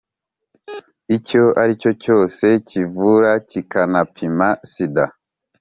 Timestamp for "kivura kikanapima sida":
2.67-5.05